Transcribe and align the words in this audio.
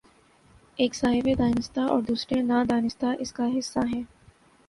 ایک 0.75 0.95
صاحب 0.95 1.27
دانستہ 1.39 1.79
اور 1.79 2.01
دوسرے 2.01 2.41
نادانستہ 2.41 3.05
اس 3.19 3.33
کا 3.33 3.47
حصہ 3.57 3.79
ہیں۔ 3.93 4.03